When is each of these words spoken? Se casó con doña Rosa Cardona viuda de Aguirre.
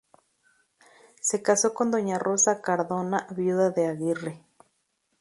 Se 1.21 1.43
casó 1.43 1.75
con 1.75 1.91
doña 1.91 2.17
Rosa 2.17 2.63
Cardona 2.63 3.27
viuda 3.29 3.69
de 3.69 3.85
Aguirre. 3.85 4.43